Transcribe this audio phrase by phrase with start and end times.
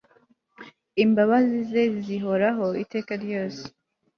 [1.03, 3.63] imbabazi ze zihoraho iteka ryose